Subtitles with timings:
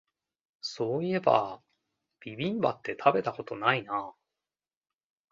[0.61, 1.61] そういえば
[2.21, 4.15] ビビンバって食べたことないな